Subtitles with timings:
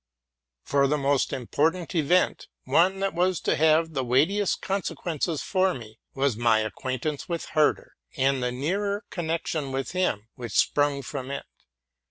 [0.63, 5.99] For the most important event, one that was to have the weightiest consequences for me,
[6.15, 11.45] was my acquaintance with Herder, and the nearer connection with him which sprung from it.